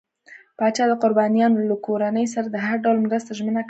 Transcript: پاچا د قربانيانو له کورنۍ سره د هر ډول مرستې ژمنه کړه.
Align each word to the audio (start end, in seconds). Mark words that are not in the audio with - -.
پاچا 0.57 0.83
د 0.89 0.93
قربانيانو 1.03 1.67
له 1.69 1.75
کورنۍ 1.85 2.25
سره 2.33 2.47
د 2.49 2.57
هر 2.65 2.77
ډول 2.85 2.97
مرستې 3.05 3.31
ژمنه 3.37 3.57
کړه. 3.59 3.59